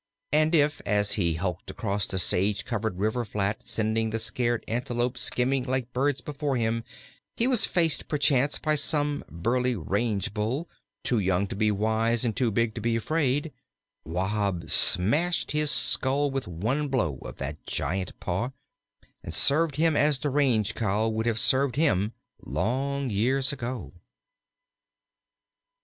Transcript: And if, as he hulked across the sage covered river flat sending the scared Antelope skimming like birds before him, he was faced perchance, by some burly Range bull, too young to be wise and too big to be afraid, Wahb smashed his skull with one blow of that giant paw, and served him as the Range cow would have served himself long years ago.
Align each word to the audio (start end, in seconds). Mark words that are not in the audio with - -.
And 0.31 0.55
if, 0.55 0.81
as 0.83 1.13
he 1.13 1.35
hulked 1.35 1.69
across 1.69 2.07
the 2.07 2.17
sage 2.17 2.65
covered 2.65 2.97
river 2.97 3.23
flat 3.23 3.61
sending 3.67 4.09
the 4.09 4.17
scared 4.17 4.63
Antelope 4.67 5.15
skimming 5.15 5.63
like 5.65 5.93
birds 5.93 6.21
before 6.21 6.57
him, 6.57 6.83
he 7.37 7.45
was 7.45 7.65
faced 7.67 8.07
perchance, 8.07 8.57
by 8.57 8.73
some 8.73 9.23
burly 9.29 9.75
Range 9.75 10.33
bull, 10.33 10.67
too 11.03 11.19
young 11.19 11.45
to 11.49 11.55
be 11.55 11.69
wise 11.69 12.25
and 12.25 12.35
too 12.35 12.49
big 12.49 12.73
to 12.73 12.81
be 12.81 12.95
afraid, 12.95 13.51
Wahb 14.03 14.71
smashed 14.71 15.51
his 15.51 15.69
skull 15.69 16.31
with 16.31 16.47
one 16.47 16.87
blow 16.87 17.17
of 17.21 17.35
that 17.37 17.63
giant 17.67 18.19
paw, 18.19 18.49
and 19.23 19.35
served 19.35 19.75
him 19.75 19.95
as 19.95 20.17
the 20.17 20.31
Range 20.31 20.73
cow 20.73 21.09
would 21.09 21.27
have 21.27 21.37
served 21.37 21.75
himself 21.75 22.13
long 22.43 23.11
years 23.11 23.53
ago. 23.53 23.93